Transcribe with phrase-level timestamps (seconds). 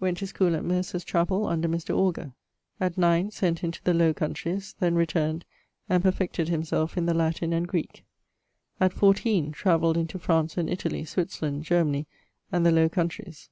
[0.00, 1.90] Went to schoole at Mercers Chapell, under Mr.
[1.96, 2.32] Augur.
[2.80, 5.44] At 9 sent into the Lowe Countreys; then returned,
[5.88, 8.02] and perfected himselfe in the Latin and Greeke.
[8.80, 12.08] 14, travelled into France and Italie, Switzerland, Germany,
[12.50, 13.50] and the Lowe Countreys.